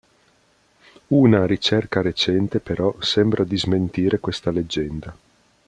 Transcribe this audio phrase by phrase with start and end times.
[1.09, 5.15] Una ricerca recente però sembra di smentire questa leggenda.